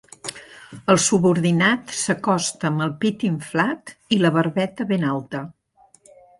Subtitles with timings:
[0.93, 5.47] El subordinat s'acosta amb el pit inflat i la barbeta ben alta.